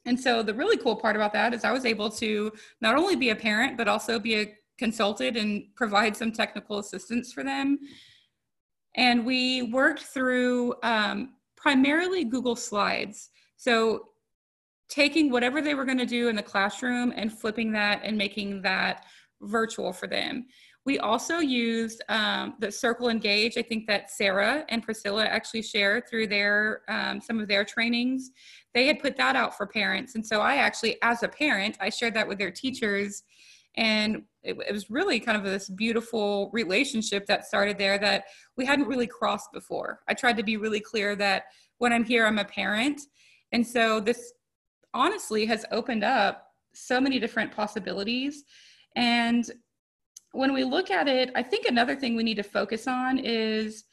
And 0.06 0.18
so 0.18 0.42
the 0.42 0.54
really 0.54 0.76
cool 0.76 0.96
part 0.96 1.16
about 1.16 1.32
that 1.32 1.54
is 1.54 1.64
i 1.64 1.72
was 1.72 1.84
able 1.84 2.10
to 2.10 2.52
not 2.80 2.96
only 2.96 3.16
be 3.16 3.30
a 3.30 3.36
parent 3.36 3.76
but 3.76 3.88
also 3.88 4.18
be 4.18 4.34
a 4.36 4.54
consulted 4.80 5.36
and 5.36 5.62
provide 5.76 6.16
some 6.16 6.32
technical 6.32 6.80
assistance 6.80 7.32
for 7.32 7.44
them. 7.44 7.78
And 8.96 9.24
we 9.24 9.62
worked 9.62 10.02
through 10.02 10.74
um, 10.82 11.34
primarily 11.56 12.24
Google 12.24 12.56
Slides. 12.56 13.30
So 13.56 14.06
taking 14.88 15.30
whatever 15.30 15.62
they 15.62 15.74
were 15.74 15.84
going 15.84 15.98
to 15.98 16.06
do 16.06 16.26
in 16.28 16.34
the 16.34 16.42
classroom 16.42 17.12
and 17.14 17.32
flipping 17.32 17.70
that 17.72 18.00
and 18.02 18.18
making 18.18 18.62
that 18.62 19.04
virtual 19.42 19.92
for 19.92 20.08
them. 20.08 20.46
We 20.86 20.98
also 20.98 21.38
used 21.38 22.02
um, 22.08 22.54
the 22.58 22.72
Circle 22.72 23.10
Engage. 23.10 23.58
I 23.58 23.62
think 23.62 23.86
that 23.86 24.10
Sarah 24.10 24.64
and 24.70 24.82
Priscilla 24.82 25.24
actually 25.26 25.62
shared 25.62 26.08
through 26.08 26.28
their 26.28 26.80
um, 26.88 27.20
some 27.20 27.38
of 27.38 27.48
their 27.48 27.64
trainings. 27.64 28.30
They 28.72 28.86
had 28.86 28.98
put 28.98 29.16
that 29.18 29.36
out 29.36 29.56
for 29.56 29.66
parents, 29.66 30.14
and 30.14 30.26
so 30.26 30.40
I 30.40 30.56
actually, 30.56 30.96
as 31.02 31.22
a 31.22 31.28
parent, 31.28 31.76
I 31.80 31.90
shared 31.90 32.14
that 32.14 32.26
with 32.26 32.38
their 32.38 32.50
teachers 32.50 33.22
and 33.76 34.22
it, 34.42 34.56
it, 34.66 34.72
was 34.72 34.90
really 34.90 35.20
kind 35.20 35.36
of 35.36 35.44
this 35.44 35.68
beautiful 35.68 36.50
relationship 36.52 37.26
that 37.26 37.46
started 37.46 37.78
there 37.78 37.98
that 37.98 38.24
we 38.56 38.64
hadn't 38.64 38.88
really 38.88 39.06
crossed 39.06 39.52
before. 39.52 40.00
I 40.08 40.14
tried 40.14 40.36
to 40.38 40.42
be 40.42 40.56
really 40.56 40.80
clear 40.80 41.14
that 41.16 41.44
when 41.78 41.92
I'm 41.92 42.04
here, 42.04 42.26
I'm 42.26 42.38
a 42.38 42.44
parent. 42.44 43.00
And 43.52 43.66
so 43.66 44.00
this 44.00 44.32
honestly 44.94 45.46
has 45.46 45.64
opened 45.70 46.04
up 46.04 46.46
so 46.74 47.00
many 47.00 47.18
different 47.18 47.52
possibilities. 47.52 48.44
And 48.96 49.44
when 50.32 50.52
we 50.52 50.64
look 50.64 50.90
at 50.90 51.08
it, 51.08 51.30
I 51.34 51.42
think 51.42 51.66
another 51.66 51.96
thing 51.96 52.16
we 52.16 52.22
need 52.22 52.36
to 52.36 52.42
focus 52.42 52.86
on 52.86 53.18
is, 53.18 53.84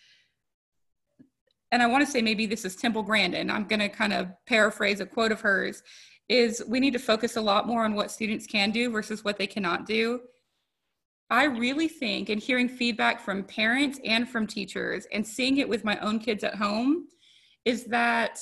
and 1.72 1.82
I 1.82 1.88
want 1.88 2.06
to 2.06 2.12
say 2.12 2.22
maybe 2.22 2.46
this 2.46 2.66
is 2.66 2.76
Temple 2.76 3.04
Grandin, 3.04 3.50
I'm 3.50 3.66
going 3.66 3.80
to 3.80 3.90
kind 3.90 4.14
of 4.14 4.30
paraphrase 4.46 5.00
a 5.00 5.06
quote 5.06 5.32
of 5.32 5.42
hers, 5.42 5.84
is 6.30 6.64
we 6.68 6.80
need 6.80 6.94
to 6.94 7.00
focus 7.00 7.38
a 7.38 7.42
lot 7.42 7.68
more 7.68 7.86
on 7.86 7.94
what 7.96 8.12
students 8.12 8.46
can 8.46 8.72
do 8.72 8.90
versus 8.92 9.24
what 9.24 9.38
they 9.38 9.48
cannot 9.48 9.86
do. 9.86 10.22
I 11.30 11.46
really 11.46 11.88
think, 11.88 12.30
and 12.30 12.42
hearing 12.42 12.70
feedback 12.70 13.20
from 13.20 13.44
parents 13.44 14.00
and 14.06 14.28
from 14.28 14.48
teachers, 14.48 15.08
and 15.12 15.26
seeing 15.26 15.58
it 15.58 15.68
with 15.68 15.84
my 15.84 15.98
own 16.00 16.20
kids 16.20 16.44
at 16.44 16.56
home, 16.56 17.08
is 17.66 17.86
that 17.86 18.40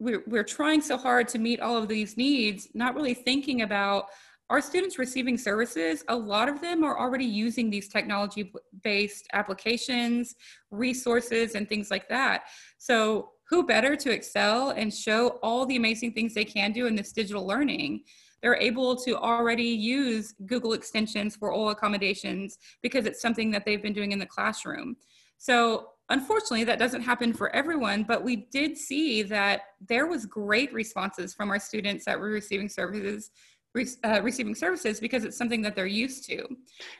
we're, 0.00 0.22
we're 0.26 0.44
trying 0.44 0.80
so 0.80 0.96
hard 0.96 1.28
to 1.28 1.38
meet 1.38 1.60
all 1.60 1.76
of 1.76 1.88
these 1.88 2.16
needs, 2.16 2.68
not 2.74 2.94
really 2.94 3.14
thinking 3.14 3.62
about 3.62 4.06
our 4.50 4.60
students 4.62 4.98
receiving 4.98 5.36
services, 5.36 6.04
a 6.08 6.16
lot 6.16 6.48
of 6.48 6.60
them 6.60 6.82
are 6.82 6.98
already 6.98 7.24
using 7.24 7.68
these 7.68 7.88
technology 7.88 8.50
based 8.82 9.26
applications, 9.34 10.34
resources, 10.70 11.54
and 11.54 11.68
things 11.68 11.90
like 11.90 12.08
that. 12.08 12.44
So, 12.78 13.32
who 13.48 13.66
better 13.66 13.96
to 13.96 14.10
excel 14.10 14.70
and 14.70 14.92
show 14.92 15.38
all 15.42 15.64
the 15.66 15.76
amazing 15.76 16.12
things 16.12 16.34
they 16.34 16.44
can 16.44 16.72
do 16.72 16.86
in 16.86 16.94
this 16.94 17.12
digital 17.12 17.46
learning? 17.46 18.02
They're 18.42 18.56
able 18.56 18.94
to 18.96 19.16
already 19.16 19.64
use 19.64 20.34
Google 20.46 20.72
extensions 20.72 21.34
for 21.34 21.50
all 21.50 21.70
accommodations 21.70 22.58
because 22.82 23.06
it's 23.06 23.20
something 23.20 23.50
that 23.50 23.64
they've 23.64 23.82
been 23.82 23.92
doing 23.92 24.12
in 24.12 24.18
the 24.18 24.26
classroom. 24.26 24.96
So, 25.38 25.90
unfortunately, 26.08 26.64
that 26.64 26.78
doesn't 26.78 27.02
happen 27.02 27.32
for 27.32 27.54
everyone, 27.54 28.04
but 28.04 28.22
we 28.22 28.36
did 28.52 28.76
see 28.76 29.22
that 29.22 29.62
there 29.88 30.06
was 30.06 30.24
great 30.26 30.72
responses 30.72 31.34
from 31.34 31.50
our 31.50 31.58
students 31.58 32.04
that 32.04 32.18
were 32.18 32.28
receiving 32.28 32.68
services 32.68 33.30
uh, 34.02 34.20
receiving 34.22 34.54
services 34.54 34.98
because 34.98 35.24
it's 35.24 35.36
something 35.36 35.62
that 35.62 35.76
they're 35.76 35.86
used 35.86 36.24
to. 36.24 36.44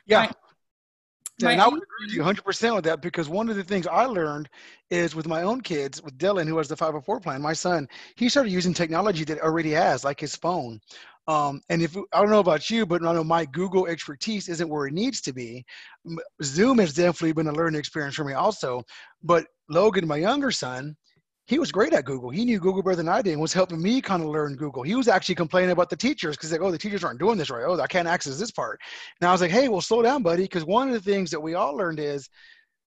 Yeah. 0.07 0.31
Yeah, 1.39 1.51
and 1.51 1.61
I 1.61 1.69
would 1.69 1.83
agree 1.83 2.07
with 2.07 2.15
you 2.15 2.23
100% 2.23 2.75
with 2.75 2.85
that 2.85 3.01
because 3.01 3.29
one 3.29 3.49
of 3.49 3.57
the 3.57 3.63
things 3.63 3.87
I 3.87 4.05
learned 4.07 4.49
is 4.91 5.15
with 5.15 5.29
my 5.29 5.43
own 5.43 5.61
kids, 5.61 6.03
with 6.03 6.19
Dylan, 6.19 6.49
who 6.49 6.59
has 6.59 6.69
the 6.69 6.77
504 6.77 7.21
plan, 7.21 7.41
my 7.41 7.53
son, 7.53 7.89
he 8.17 8.29
started 8.29 8.51
using 8.51 8.75
technology 8.75 9.25
that 9.25 9.41
already 9.41 9.71
has, 9.71 10.05
like 10.05 10.19
his 10.19 10.35
phone. 10.35 10.81
Um, 11.29 11.61
and 11.69 11.83
if 11.83 11.97
I 12.13 12.21
don't 12.21 12.31
know 12.31 12.41
about 12.41 12.71
you, 12.71 12.87
but 12.87 13.05
I 13.05 13.13
know 13.13 13.23
my 13.23 13.45
Google 13.45 13.87
expertise 13.87 14.49
isn't 14.49 14.69
where 14.69 14.87
it 14.87 14.95
needs 14.95 15.21
to 15.21 15.33
be. 15.33 15.65
Zoom 16.43 16.79
has 16.79 16.95
definitely 16.95 17.35
been 17.35 17.49
a 17.49 17.53
learning 17.53 17.79
experience 17.79 18.17
for 18.17 18.25
me 18.25 18.33
also. 18.33 18.83
But 19.23 19.47
Logan, 19.69 20.09
my 20.09 20.17
younger 20.17 20.51
son, 20.51 20.97
he 21.49 21.59
was 21.59 21.73
great 21.73 21.95
at 21.95 22.05
Google. 22.05 22.29
He 22.29 22.45
knew 22.45 22.61
Google 22.61 22.83
better 22.83 22.97
than 22.97 23.09
I 23.09 23.23
did 23.23 23.33
and 23.33 23.41
was 23.41 23.55
helping 23.55 23.81
me 23.81 24.03
kind 24.03 24.23
of 24.23 24.29
learn 24.29 24.55
Google. 24.55 24.83
He 24.83 24.95
was 24.95 25.09
actually 25.09 25.35
complaining 25.35 25.71
about 25.71 25.89
the 25.89 25.97
teachers 25.97 26.37
because 26.37 26.53
like, 26.53 26.61
oh, 26.61 26.71
the 26.71 26.77
teachers 26.77 27.03
aren't 27.03 27.19
doing 27.19 27.39
this 27.39 27.49
right. 27.49 27.65
Oh, 27.67 27.81
I 27.81 27.87
can't 27.87 28.07
access 28.07 28.39
this 28.39 28.51
part. 28.51 28.79
And 29.19 29.27
I 29.27 29.33
was 29.33 29.41
like, 29.41 29.51
hey, 29.51 29.69
well, 29.69 29.81
slow 29.81 30.03
down, 30.03 30.23
buddy, 30.23 30.43
because 30.43 30.67
one 30.67 30.89
of 30.89 30.95
the 30.95 31.01
things 31.01 31.31
that 31.31 31.41
we 31.41 31.55
all 31.55 31.75
learned 31.75 32.01
is 32.01 32.29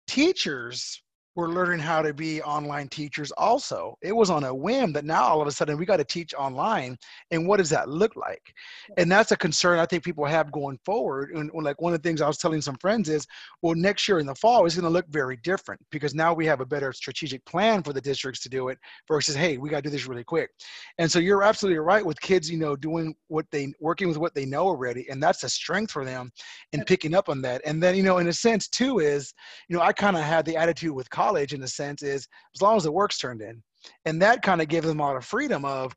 teachers 0.05 1.01
we're 1.36 1.48
learning 1.48 1.80
how 1.80 2.02
to 2.02 2.14
be 2.14 2.42
online 2.42 2.90
teachers 2.90 3.32
also. 3.32 3.98
It 4.02 4.14
was 4.14 4.30
on 4.30 4.44
a 4.44 4.54
whim 4.54 4.92
that 4.94 5.06
now 5.06 5.24
all 5.24 5.42
of 5.42 5.48
a 5.48 5.52
sudden 5.52 5.78
we 5.78 5.86
got 5.86 5.98
to 5.98 6.04
teach 6.04 6.34
online. 6.34 6.98
And 7.32 7.48
what 7.48 7.58
does 7.58 7.70
that 7.70 7.88
look 7.88 8.16
like? 8.18 8.54
And 8.98 9.10
that's 9.10 9.32
a 9.32 9.38
concern 9.38 9.80
I 9.80 9.86
think 9.86 10.04
people 10.04 10.26
have 10.26 10.52
going 10.52 10.78
forward. 10.84 11.32
And 11.32 11.50
like 11.54 11.80
one 11.82 11.94
of 11.94 12.02
the 12.02 12.08
things 12.08 12.22
I 12.22 12.28
was 12.28 12.38
telling 12.38 12.62
some 12.62 12.76
friends 12.76 13.08
is, 13.08 13.26
well, 13.62 13.76
next 13.76 14.08
year 14.10 14.20
in 14.20 14.26
the 14.26 14.36
fall 14.36 14.66
is 14.66 14.76
going 14.76 14.84
to 14.84 14.90
look 14.90 15.08
very 15.08 15.38
different 15.38 15.80
because 15.90 16.14
now 16.14 16.34
we 16.34 16.46
have 16.48 16.60
a 16.60 16.66
better 16.66 16.92
strategic 16.92 17.46
plan 17.46 17.82
for 17.82 17.94
the 17.94 18.02
districts 18.02 18.42
to 18.42 18.50
do 18.50 18.68
it 18.68 18.78
versus, 19.08 19.34
hey, 19.34 19.58
we 19.58 19.70
got 19.70 19.78
to 19.78 19.84
do 19.84 19.90
this 19.90 20.08
really 20.08 20.26
quick. 20.26 20.50
And 20.98 21.10
so 21.10 21.20
you're 21.20 21.44
absolutely 21.44 21.80
right 21.80 22.06
with 22.06 22.20
kids, 22.20 22.52
you 22.52 22.58
know, 22.58 22.76
doing 22.76 23.16
what 23.30 23.46
they, 23.52 23.74
working 23.80 24.10
with 24.10 24.18
what 24.18 24.36
they 24.36 24.46
know 24.46 24.68
already. 24.68 25.08
And 25.10 25.24
that's 25.24 25.44
a 25.44 25.50
strength 25.50 25.92
for 25.92 26.04
them 26.04 26.30
and 26.74 26.86
picking 26.86 27.16
up 27.16 27.30
on 27.30 27.42
that. 27.44 27.62
And 27.66 27.82
then, 27.82 27.96
you 27.96 28.04
know, 28.04 28.18
in 28.18 28.28
a 28.28 28.34
sense 28.34 28.68
too 28.68 29.00
is, 29.00 29.34
you 29.70 29.78
know, 29.78 29.82
I 29.82 29.94
kind 29.94 30.18
of 30.18 30.24
had 30.24 30.46
the 30.46 30.58
attitude 30.58 30.92
with 30.92 31.10
college 31.10 31.21
in 31.30 31.63
a 31.63 31.68
sense 31.68 32.04
is 32.04 32.28
as 32.56 32.62
long 32.62 32.78
as 32.78 32.84
the 32.84 32.92
work's 32.92 33.18
turned 33.18 33.42
in. 33.42 33.62
And 34.06 34.22
that 34.22 34.42
kind 34.42 34.62
of 34.62 34.68
gave 34.68 34.84
them 34.84 35.00
a 35.00 35.04
lot 35.04 35.16
of 35.16 35.25
freedom 35.25 35.66
of 35.66 35.96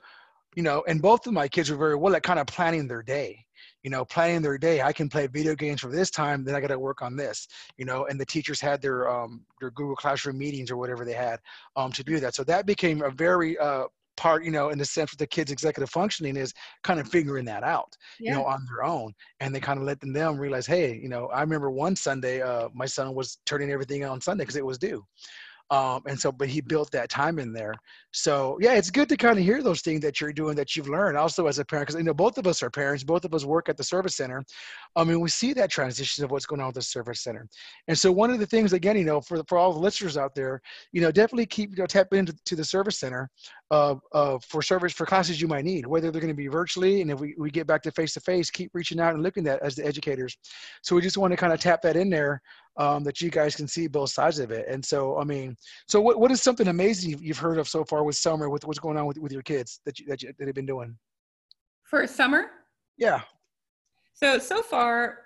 you 0.56 0.62
know 0.62 0.84
and 0.86 1.02
both 1.02 1.26
of 1.26 1.32
my 1.32 1.48
kids 1.48 1.70
were 1.70 1.76
very 1.76 1.96
well 1.96 2.14
at 2.14 2.22
kind 2.22 2.38
of 2.38 2.46
planning 2.46 2.86
their 2.86 3.02
day. 3.02 3.44
You 3.82 3.90
know 3.90 4.04
planning 4.04 4.42
their 4.42 4.58
day. 4.58 4.80
I 4.82 4.92
can 4.92 5.08
play 5.08 5.26
video 5.26 5.54
games 5.54 5.80
for 5.80 5.90
this 5.90 6.10
time 6.10 6.44
then 6.44 6.54
i 6.54 6.60
got 6.60 6.68
to 6.68 6.78
work 6.78 7.02
on 7.02 7.16
this. 7.16 7.48
You 7.76 7.84
know 7.84 8.06
and 8.06 8.18
the 8.20 8.26
teachers 8.26 8.60
had 8.60 8.80
their 8.80 9.08
um 9.08 9.44
their 9.60 9.70
google 9.72 9.96
classroom 9.96 10.38
meetings 10.38 10.70
or 10.70 10.76
whatever 10.76 11.04
they 11.04 11.14
had 11.14 11.40
um 11.76 11.92
to 11.92 12.04
do 12.04 12.20
that. 12.20 12.34
So 12.34 12.44
that 12.44 12.66
became 12.66 13.02
a 13.02 13.10
very 13.10 13.58
uh 13.58 13.84
part, 14.16 14.44
you 14.44 14.50
know, 14.50 14.70
in 14.70 14.78
the 14.78 14.84
sense 14.84 15.10
with 15.10 15.18
the 15.18 15.26
kids' 15.26 15.52
executive 15.52 15.90
functioning 15.90 16.36
is 16.36 16.52
kind 16.82 17.00
of 17.00 17.08
figuring 17.08 17.44
that 17.46 17.62
out, 17.62 17.96
yeah. 18.18 18.30
you 18.32 18.36
know, 18.36 18.44
on 18.44 18.66
their 18.66 18.84
own. 18.84 19.12
And 19.40 19.54
they 19.54 19.60
kind 19.60 19.78
of 19.78 19.84
let 19.84 20.00
them, 20.00 20.12
them 20.12 20.38
realize, 20.38 20.66
hey, 20.66 20.98
you 21.02 21.08
know, 21.08 21.26
I 21.26 21.40
remember 21.40 21.70
one 21.70 21.96
Sunday, 21.96 22.42
uh, 22.42 22.68
my 22.74 22.86
son 22.86 23.14
was 23.14 23.38
turning 23.46 23.70
everything 23.70 24.04
on 24.04 24.20
Sunday 24.20 24.42
because 24.44 24.56
it 24.56 24.66
was 24.66 24.78
due. 24.78 25.04
Um, 25.70 26.02
and 26.06 26.20
so, 26.20 26.30
but 26.30 26.48
he 26.48 26.60
built 26.60 26.90
that 26.92 27.08
time 27.08 27.38
in 27.38 27.52
there. 27.52 27.74
So 28.12 28.58
yeah, 28.60 28.74
it's 28.74 28.90
good 28.90 29.08
to 29.08 29.16
kind 29.16 29.38
of 29.38 29.44
hear 29.44 29.62
those 29.62 29.80
things 29.80 30.02
that 30.02 30.20
you're 30.20 30.32
doing 30.32 30.54
that 30.56 30.76
you've 30.76 30.88
learned 30.88 31.16
also 31.16 31.46
as 31.46 31.58
a 31.58 31.64
parent, 31.64 31.88
because 31.88 31.98
you 31.98 32.04
know, 32.04 32.14
both 32.14 32.36
of 32.36 32.46
us 32.46 32.62
are 32.62 32.70
parents, 32.70 33.02
both 33.02 33.24
of 33.24 33.34
us 33.34 33.44
work 33.44 33.68
at 33.68 33.76
the 33.76 33.82
service 33.82 34.14
center. 34.14 34.44
I 34.94 35.04
mean, 35.04 35.20
we 35.20 35.30
see 35.30 35.52
that 35.54 35.70
transition 35.70 36.22
of 36.22 36.30
what's 36.30 36.46
going 36.46 36.60
on 36.60 36.66
with 36.68 36.76
the 36.76 36.82
service 36.82 37.22
center. 37.22 37.48
And 37.88 37.98
so 37.98 38.12
one 38.12 38.30
of 38.30 38.38
the 38.38 38.46
things, 38.46 38.72
again, 38.72 38.96
you 38.96 39.04
know, 39.04 39.20
for, 39.20 39.42
for 39.48 39.58
all 39.58 39.72
the 39.72 39.78
listeners 39.78 40.16
out 40.16 40.34
there, 40.34 40.60
you 40.92 41.00
know, 41.00 41.10
definitely 41.10 41.46
keep, 41.46 41.70
you 41.70 41.78
know, 41.78 41.86
tap 41.86 42.12
into 42.12 42.34
to 42.44 42.56
the 42.56 42.64
service 42.64 43.00
center 43.00 43.30
uh, 43.70 43.96
uh, 44.12 44.38
for 44.46 44.60
service, 44.60 44.92
for 44.92 45.06
classes 45.06 45.40
you 45.40 45.48
might 45.48 45.64
need, 45.64 45.86
whether 45.86 46.10
they're 46.10 46.20
going 46.20 46.32
to 46.32 46.36
be 46.36 46.46
virtually. 46.46 47.00
And 47.00 47.10
if 47.10 47.18
we, 47.18 47.34
we 47.38 47.50
get 47.50 47.66
back 47.66 47.82
to 47.82 47.90
face-to-face, 47.90 48.50
keep 48.50 48.70
reaching 48.74 49.00
out 49.00 49.14
and 49.14 49.22
looking 49.22 49.46
at 49.48 49.62
as 49.62 49.76
the 49.76 49.86
educators. 49.86 50.36
So 50.82 50.94
we 50.94 51.02
just 51.02 51.16
want 51.16 51.32
to 51.32 51.36
kind 51.38 51.52
of 51.52 51.58
tap 51.58 51.80
that 51.82 51.96
in 51.96 52.10
there 52.10 52.42
um, 52.76 53.04
that 53.04 53.20
you 53.20 53.30
guys 53.30 53.54
can 53.54 53.68
see 53.68 53.86
both 53.86 54.10
sides 54.10 54.38
of 54.38 54.50
it. 54.50 54.66
And 54.68 54.84
so, 54.84 55.18
I 55.18 55.24
mean, 55.24 55.56
so 55.86 56.00
what, 56.00 56.18
what 56.18 56.30
is 56.30 56.42
something 56.42 56.68
amazing 56.68 57.10
you've, 57.10 57.22
you've 57.22 57.38
heard 57.38 57.58
of 57.58 57.68
so 57.68 57.84
far 57.84 58.04
with 58.04 58.16
summer, 58.16 58.48
with 58.50 58.66
what's 58.66 58.78
going 58.78 58.96
on 58.96 59.06
with, 59.06 59.18
with 59.18 59.32
your 59.32 59.42
kids 59.42 59.80
that 59.86 59.98
you, 59.98 60.06
that 60.06 60.22
you, 60.22 60.32
that 60.38 60.46
have 60.46 60.54
been 60.54 60.66
doing? 60.66 60.96
For 61.84 62.06
summer? 62.06 62.46
Yeah. 62.96 63.20
So, 64.12 64.38
so 64.38 64.62
far, 64.62 65.18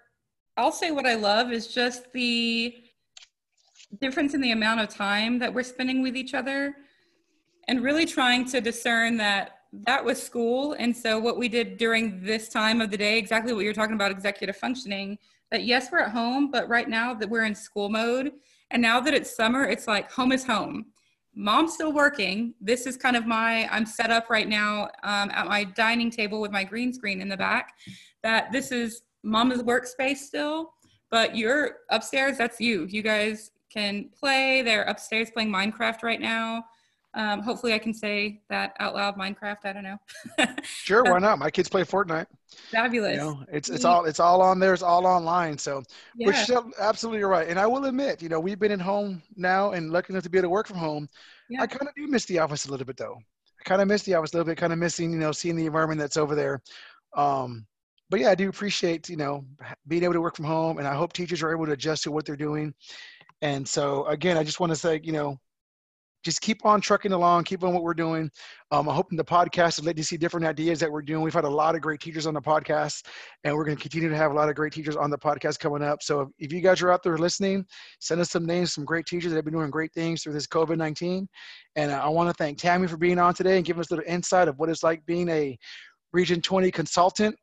I'll 0.57 0.73
say 0.73 0.91
what 0.91 1.07
I 1.07 1.15
love 1.15 1.53
is 1.53 1.69
just 1.69 2.13
the 2.13 2.75
difference 4.01 4.35
in 4.35 4.41
the 4.41 4.51
amount 4.51 4.81
of 4.81 4.89
time 4.89 5.39
that 5.39 5.53
we're 5.53 5.63
spending 5.63 6.03
with 6.03 6.17
each 6.17 6.35
other 6.35 6.75
and 7.69 7.83
really 7.83 8.05
trying 8.05 8.45
to 8.47 8.61
discern 8.61 9.17
that 9.19 9.59
that 9.87 10.05
was 10.05 10.23
school. 10.23 10.75
And 10.79 10.97
so 10.97 11.19
what 11.19 11.39
we 11.39 11.49
did 11.49 11.77
during 11.77 12.23
this 12.23 12.49
time 12.49 12.81
of 12.81 12.91
the 12.91 12.97
day, 12.97 13.19
exactly 13.19 13.53
what 13.53 13.65
you're 13.65 13.75
talking 13.75 13.95
about, 13.95 14.11
executive 14.11 14.57
functioning, 14.57 15.19
that 15.51 15.65
yes, 15.65 15.91
we're 15.91 16.01
at 16.01 16.11
home, 16.11 16.51
but 16.51 16.69
right 16.69 16.89
now 16.89 17.15
that 17.15 17.29
we're 17.29 17.45
in 17.45 17.55
school 17.55 17.89
mode, 17.89 18.33
and 18.71 18.83
now 18.83 19.01
that 19.01 19.15
it's 19.15 19.35
summer, 19.35 19.65
it's 19.65 19.87
like 19.87 20.11
home 20.11 20.33
is 20.33 20.45
home. 20.45 20.87
Mom's 21.35 21.75
still 21.75 21.93
working. 21.93 22.55
This 22.61 22.87
is 22.87 22.97
kind 22.97 23.17
of 23.17 23.27
my, 23.27 23.67
I'm 23.69 23.87
set 23.87 24.11
up 24.11 24.29
right 24.29 24.49
now 24.49 24.85
um, 25.05 25.31
at 25.31 25.47
my 25.47 25.65
dining 25.65 26.11
table 26.11 26.41
with 26.41 26.51
my 26.51 26.65
green 26.65 26.93
screen 26.93 27.21
in 27.21 27.29
the 27.29 27.37
back. 27.37 27.75
That 28.23 28.51
this 28.53 28.73
is 28.73 29.03
mama's 29.23 29.63
workspace 29.63 30.19
still, 30.19 30.73
but 31.11 31.37
you're 31.37 31.77
upstairs, 31.91 32.37
that's 32.37 32.61
you. 32.61 32.87
You 32.91 33.03
guys 33.03 33.53
can 33.71 34.11
play. 34.19 34.63
They're 34.63 34.83
upstairs 34.83 35.31
playing 35.31 35.51
Minecraft 35.51 36.03
right 36.03 36.21
now. 36.21 36.65
Um, 37.15 37.41
hopefully, 37.41 37.73
I 37.73 37.79
can 37.79 37.95
say 37.95 38.43
that 38.51 38.75
out 38.81 38.95
loud. 38.95 39.17
Minecraft. 39.17 39.65
I 39.65 39.73
don't 39.73 39.83
know. 39.83 39.97
sure, 40.63 41.03
why 41.05 41.19
not? 41.19 41.39
My 41.39 41.51
kids 41.51 41.69
play 41.69 41.83
Fortnite. 41.83 42.27
Fabulous. 42.71 43.13
You 43.13 43.17
know, 43.19 43.45
it's 43.51 43.71
it's 43.71 43.85
all 43.85 44.05
it's 44.05 44.21
all 44.21 44.43
on 44.43 44.59
there. 44.59 44.75
It's 44.75 44.83
all 44.83 45.07
online. 45.07 45.57
So, 45.57 45.83
yeah. 46.17 46.27
which 46.27 46.51
absolutely 46.79 47.23
right. 47.25 47.49
And 47.49 47.59
I 47.59 47.67
will 47.67 47.87
admit, 47.87 48.23
you 48.23 48.29
know, 48.29 48.41
we've 48.41 48.59
been 48.59 48.73
at 48.73 48.81
home 48.81 49.23
now 49.37 49.73
and 49.73 49.91
lucky 49.91 50.13
enough 50.13 50.23
to 50.25 50.31
be 50.31 50.39
able 50.39 50.47
to 50.47 50.51
work 50.51 50.67
from 50.67 50.77
home. 50.77 51.09
Yeah. 51.49 51.63
I 51.63 51.67
kind 51.67 51.89
of 51.89 51.95
do 51.95 52.07
miss 52.07 52.27
the 52.27 52.39
office 52.39 52.67
a 52.67 52.71
little 52.71 52.87
bit, 52.87 52.97
though. 52.97 53.19
I 53.59 53.65
kind 53.65 53.81
of 53.81 53.89
miss 53.89 54.03
the 54.03 54.15
office 54.15 54.33
a 54.35 54.37
little 54.37 54.51
bit. 54.51 54.59
Kind 54.59 54.73
of 54.73 54.79
missing, 54.79 55.11
you 55.11 55.19
know, 55.19 55.33
seeing 55.33 55.57
the 55.57 55.67
environment 55.67 56.01
that's 56.01 56.19
over 56.19 56.35
there. 56.35 56.63
Um, 57.17 57.67
but 58.11 58.21
yeah, 58.21 58.31
I 58.31 58.35
do 58.35 58.49
appreciate, 58.49 59.09
you 59.09 59.17
know, 59.17 59.45
being 59.87 60.05
able 60.05 60.15
to 60.15 60.21
work 60.21 60.37
from 60.37 60.47
home, 60.47 60.79
and 60.79 60.87
I 60.87 60.95
hope 60.95 61.13
teachers 61.13 61.43
are 61.43 61.53
able 61.53 61.67
to 61.67 61.73
adjust 61.73 62.05
to 62.05 62.13
what 62.13 62.25
they're 62.25 62.37
doing. 62.37 62.75
And 63.43 63.67
so, 63.67 64.07
again, 64.07 64.37
I 64.37 64.45
just 64.45 64.61
want 64.61 64.71
to 64.71 64.77
say, 64.77 65.01
you 65.03 65.13
know, 65.13 65.39
just 66.29 66.43
keep 66.43 66.67
on 66.67 66.79
trucking 66.79 67.13
along, 67.13 67.45
keep 67.45 67.65
on 67.65 67.73
what 67.73 67.83
we're 67.83 67.95
doing. 67.95 68.31
Um, 68.71 68.87
I'm 68.87 68.95
hoping 68.95 69.17
the 69.17 69.25
podcast 69.25 69.77
has 69.77 69.85
let 69.85 69.97
you 69.97 70.03
see 70.03 70.19
different 70.19 70.45
ideas 70.45 70.79
that 70.81 70.93
we're 70.93 71.01
doing. 71.01 71.23
We've 71.23 71.33
had 71.33 71.45
a 71.45 71.49
lot 71.49 71.75
of 71.75 71.81
great 71.81 72.01
teachers 72.01 72.27
on 72.27 72.35
the 72.35 72.43
podcast, 72.43 73.07
and 73.45 73.57
we're 73.57 73.65
going 73.65 73.79
to 73.79 73.83
continue 73.83 74.11
to 74.11 74.17
have 74.17 74.31
a 74.31 74.35
lot 74.35 74.51
of 74.51 74.55
great 74.55 74.75
teachers 74.75 74.95
on 74.95 75.09
the 75.09 75.17
podcast 75.17 75.59
coming 75.59 75.83
up. 75.83 76.03
So 76.03 76.21
if, 76.21 76.29
if 76.39 76.53
you 76.53 76.61
guys 76.61 76.83
are 76.83 76.93
out 76.93 77.03
there 77.03 77.17
listening, 77.17 77.65
send 78.01 78.21
us 78.21 78.31
some 78.31 78.45
names, 78.45 78.75
some 78.75 78.85
great 78.85 79.07
teachers 79.07 79.31
that 79.31 79.37
have 79.37 79.47
been 79.47 79.55
doing 79.55 79.71
great 79.71 79.95
things 79.95 80.23
through 80.23 80.35
this 80.35 80.47
COVID 80.47 80.77
19. 80.77 81.27
And 81.77 81.91
I 81.91 82.09
want 82.09 82.29
to 82.29 82.35
thank 82.35 82.59
Tammy 82.59 82.87
for 82.89 82.99
being 82.99 83.19
on 83.19 83.33
today 83.33 83.57
and 83.57 83.65
giving 83.65 83.81
us 83.81 83.91
a 83.91 83.95
little 83.95 84.13
insight 84.13 84.49
of 84.49 84.59
what 84.59 84.69
it's 84.69 84.83
like 84.83 85.07
being 85.07 85.31
a 85.31 85.59
Region 86.13 86.43
20 86.43 86.71
consultant 86.71 87.37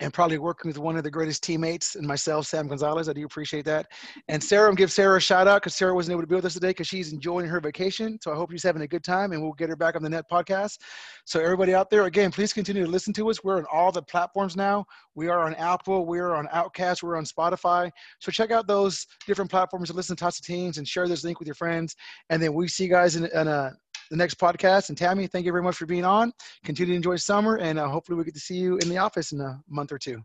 and 0.00 0.12
probably 0.12 0.38
working 0.38 0.68
with 0.68 0.78
one 0.78 0.96
of 0.96 1.04
the 1.04 1.10
greatest 1.10 1.42
teammates 1.42 1.94
and 1.94 2.06
myself, 2.06 2.46
Sam 2.46 2.66
Gonzalez. 2.68 3.08
I 3.08 3.12
do 3.12 3.24
appreciate 3.24 3.64
that. 3.66 3.86
And 4.28 4.42
Sarah, 4.42 4.74
give 4.74 4.90
Sarah 4.90 5.18
a 5.18 5.20
shout 5.20 5.46
out 5.46 5.62
because 5.62 5.74
Sarah 5.74 5.94
wasn't 5.94 6.12
able 6.12 6.22
to 6.22 6.26
be 6.26 6.34
with 6.34 6.44
us 6.44 6.54
today 6.54 6.70
because 6.70 6.86
she's 6.86 7.12
enjoying 7.12 7.46
her 7.46 7.60
vacation. 7.60 8.18
So 8.20 8.32
I 8.32 8.36
hope 8.36 8.50
she's 8.50 8.62
having 8.62 8.82
a 8.82 8.86
good 8.86 9.04
time 9.04 9.32
and 9.32 9.42
we'll 9.42 9.52
get 9.52 9.68
her 9.68 9.76
back 9.76 9.96
on 9.96 10.02
the 10.02 10.08
net 10.08 10.24
podcast. 10.30 10.78
So 11.24 11.40
everybody 11.40 11.74
out 11.74 11.90
there, 11.90 12.04
again, 12.04 12.30
please 12.30 12.52
continue 12.52 12.84
to 12.84 12.90
listen 12.90 13.12
to 13.14 13.30
us. 13.30 13.42
We're 13.44 13.58
on 13.58 13.66
all 13.72 13.92
the 13.92 14.02
platforms 14.02 14.56
now. 14.56 14.84
We 15.14 15.28
are 15.28 15.40
on 15.40 15.54
Apple, 15.54 16.06
we're 16.06 16.34
on 16.34 16.48
Overcast, 16.52 17.02
we're 17.02 17.16
on 17.16 17.24
Spotify. 17.24 17.90
So 18.18 18.32
check 18.32 18.50
out 18.50 18.66
those 18.66 19.06
different 19.26 19.50
platforms 19.50 19.90
and 19.90 19.96
listen 19.96 20.16
to 20.16 20.24
Tots 20.24 20.40
to 20.40 20.42
Teens 20.42 20.78
and 20.78 20.86
share 20.86 21.08
this 21.08 21.24
link 21.24 21.38
with 21.38 21.46
your 21.46 21.54
friends. 21.54 21.94
And 22.30 22.42
then 22.42 22.52
we 22.52 22.68
see 22.68 22.84
you 22.84 22.90
guys 22.90 23.16
in, 23.16 23.26
in 23.26 23.48
a 23.48 23.72
the 24.10 24.16
next 24.16 24.38
podcast. 24.38 24.88
And 24.88 24.98
Tammy, 24.98 25.26
thank 25.26 25.46
you 25.46 25.52
very 25.52 25.62
much 25.62 25.76
for 25.76 25.86
being 25.86 26.04
on. 26.04 26.32
Continue 26.64 26.94
to 26.94 26.96
enjoy 26.96 27.16
summer, 27.16 27.56
and 27.56 27.78
uh, 27.78 27.88
hopefully 27.88 28.18
we 28.18 28.24
get 28.24 28.34
to 28.34 28.40
see 28.40 28.56
you 28.56 28.76
in 28.78 28.88
the 28.88 28.98
office 28.98 29.32
in 29.32 29.40
a 29.40 29.60
month 29.68 29.92
or 29.92 29.98
two. 29.98 30.22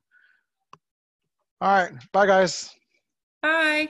All 1.61 1.71
right. 1.71 1.91
Bye, 2.13 2.25
guys. 2.25 2.73
Bye. 3.41 3.89